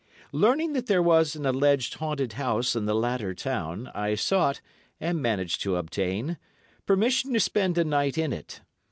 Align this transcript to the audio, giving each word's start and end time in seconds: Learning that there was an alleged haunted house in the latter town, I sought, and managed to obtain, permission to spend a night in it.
Learning 0.31 0.73
that 0.73 0.87
there 0.87 0.99
was 1.03 1.35
an 1.35 1.45
alleged 1.45 1.93
haunted 1.93 2.33
house 2.33 2.75
in 2.75 2.85
the 2.87 2.95
latter 2.95 3.35
town, 3.35 3.91
I 3.93 4.15
sought, 4.15 4.59
and 4.99 5.21
managed 5.21 5.61
to 5.61 5.75
obtain, 5.75 6.39
permission 6.87 7.33
to 7.33 7.39
spend 7.39 7.77
a 7.77 7.83
night 7.83 8.17
in 8.17 8.33
it. 8.33 8.61